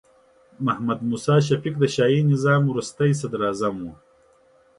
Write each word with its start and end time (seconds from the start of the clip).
محمد 0.65 0.99
موسی 1.09 1.35
شفیق 1.47 1.75
د 1.79 1.83
شاهي 1.95 2.21
نظام 2.31 2.61
وروستې 2.67 3.11
صدراعظم 3.21 3.75
و. 3.81 3.85